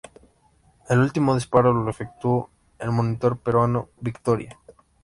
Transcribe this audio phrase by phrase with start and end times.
[0.89, 4.57] El último disparo lo efectuó el monitor peruano ""Victoria"".